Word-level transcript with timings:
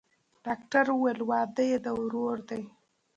ډاکتر 0.45 0.85
وويل 0.91 1.19
واده 1.29 1.63
يې 1.71 1.77
د 1.85 1.87
ورور 1.99 2.37
دىه. 2.49 2.61